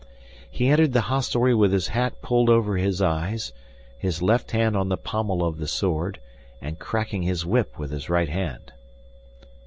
He 0.49 0.67
entered 0.67 0.93
the 0.93 1.01
hostelry 1.13 1.53
with 1.53 1.71
his 1.71 1.89
hat 1.89 2.23
pulled 2.23 2.49
over 2.49 2.75
his 2.75 3.03
eyes, 3.03 3.53
his 3.99 4.19
left 4.23 4.49
hand 4.49 4.75
on 4.75 4.89
the 4.89 4.97
pommel 4.97 5.43
of 5.43 5.59
the 5.59 5.67
sword, 5.67 6.19
and 6.59 6.79
cracking 6.79 7.21
his 7.21 7.45
whip 7.45 7.77
with 7.77 7.91
his 7.91 8.09
right 8.09 8.27
hand. 8.29 8.71